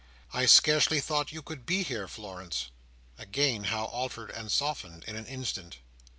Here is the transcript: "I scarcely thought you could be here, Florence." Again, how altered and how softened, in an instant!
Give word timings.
"I 0.33 0.47
scarcely 0.47 0.99
thought 0.99 1.31
you 1.31 1.43
could 1.43 1.63
be 1.63 1.83
here, 1.83 2.07
Florence." 2.07 2.71
Again, 3.19 3.65
how 3.65 3.85
altered 3.85 4.31
and 4.31 4.45
how 4.45 4.47
softened, 4.47 5.03
in 5.03 5.15
an 5.15 5.27
instant! 5.27 5.77